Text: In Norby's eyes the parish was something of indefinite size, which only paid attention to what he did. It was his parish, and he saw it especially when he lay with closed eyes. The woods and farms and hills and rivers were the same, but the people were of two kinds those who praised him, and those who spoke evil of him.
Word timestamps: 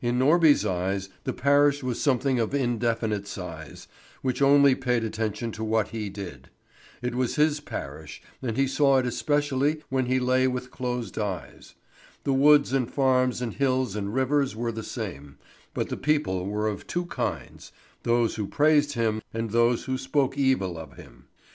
In 0.00 0.18
Norby's 0.18 0.64
eyes 0.64 1.10
the 1.24 1.34
parish 1.34 1.82
was 1.82 2.00
something 2.00 2.40
of 2.40 2.54
indefinite 2.54 3.26
size, 3.28 3.88
which 4.22 4.40
only 4.40 4.74
paid 4.74 5.04
attention 5.04 5.52
to 5.52 5.62
what 5.62 5.88
he 5.88 6.08
did. 6.08 6.48
It 7.02 7.14
was 7.14 7.36
his 7.36 7.60
parish, 7.60 8.22
and 8.40 8.56
he 8.56 8.66
saw 8.66 8.96
it 8.96 9.04
especially 9.04 9.82
when 9.90 10.06
he 10.06 10.18
lay 10.18 10.48
with 10.48 10.70
closed 10.70 11.18
eyes. 11.18 11.74
The 12.24 12.32
woods 12.32 12.72
and 12.72 12.90
farms 12.90 13.42
and 13.42 13.52
hills 13.52 13.94
and 13.94 14.14
rivers 14.14 14.56
were 14.56 14.72
the 14.72 14.82
same, 14.82 15.36
but 15.74 15.90
the 15.90 15.98
people 15.98 16.46
were 16.46 16.68
of 16.68 16.86
two 16.86 17.04
kinds 17.04 17.70
those 18.02 18.36
who 18.36 18.46
praised 18.46 18.94
him, 18.94 19.20
and 19.34 19.50
those 19.50 19.84
who 19.84 19.98
spoke 19.98 20.38
evil 20.38 20.78
of 20.78 20.94
him. 20.94 21.26